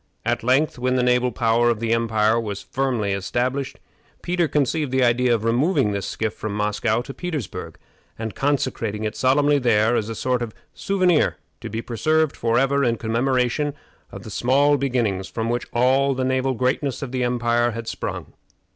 At 0.25 0.41
length, 0.41 0.79
when 0.79 0.95
the 0.95 1.03
naval 1.03 1.31
power 1.31 1.69
of 1.69 1.79
the 1.79 1.93
empire 1.93 2.39
was 2.39 2.63
firmly 2.63 3.11
established, 3.11 3.79
Peter 4.23 4.47
conceived 4.47 4.91
the 4.91 5.03
idea 5.03 5.31
of 5.31 5.43
removing 5.43 5.91
this 5.91 6.07
skiff 6.07 6.33
from 6.33 6.55
Moscow 6.55 7.01
to 7.03 7.13
Petersburg, 7.13 7.77
and 8.17 8.33
consecrating 8.33 9.03
it 9.03 9.15
solemnly 9.15 9.59
there 9.59 9.95
as 9.95 10.09
a 10.09 10.15
sort 10.15 10.41
of 10.41 10.55
souvenir 10.73 11.37
to 11.59 11.69
be 11.69 11.83
preserved 11.83 12.35
forever 12.35 12.83
in 12.83 12.95
commemoration 12.97 13.75
of 14.11 14.23
the 14.23 14.31
small 14.31 14.75
beginnings 14.75 15.27
from 15.27 15.51
which 15.51 15.67
all 15.71 16.15
the 16.15 16.25
naval 16.25 16.55
greatness 16.55 17.03
of 17.03 17.11
the 17.11 17.23
empire 17.23 17.69
had 17.69 17.87
sprung. 17.87 18.33